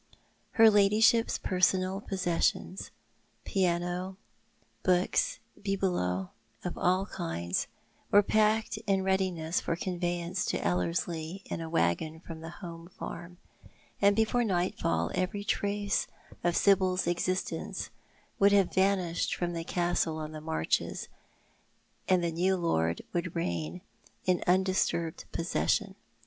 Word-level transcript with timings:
Her 0.53 0.67
lady 0.71 0.99
ship's 0.99 1.37
personal 1.37 2.01
possessions— 2.01 2.89
piano, 3.45 4.17
books, 4.81 5.37
bibelots 5.55 6.29
of 6.63 6.75
all 6.75 7.05
kinds— 7.05 7.67
were 8.11 8.23
packed 8.23 8.77
in 8.87 9.03
readiness 9.03 9.61
for 9.61 9.75
conveyance 9.75 10.43
to 10.45 10.59
EUerslie 10.59 11.43
in 11.51 11.61
a 11.61 11.69
waggon 11.69 12.19
from 12.19 12.41
the 12.41 12.49
home 12.49 12.89
farm, 12.89 13.37
and 14.01 14.15
before 14.15 14.43
nightfall 14.43 15.11
every 15.13 15.43
trace 15.43 16.07
of 16.43 16.57
Sibyl's 16.57 17.05
existence 17.05 17.91
would 18.39 18.51
have 18.53 18.73
vanished 18.73 19.35
from 19.35 19.53
the 19.53 19.63
Castle 19.63 20.17
on 20.17 20.31
the 20.31 20.41
Marches, 20.41 21.09
and 22.09 22.23
the 22.23 22.31
new 22.31 22.57
lord 22.57 23.03
would 23.13 23.35
reign 23.35 23.81
in 24.25 24.39
xindisturbed 24.47 25.25
posses 25.31 25.69
sion. 25.69 25.95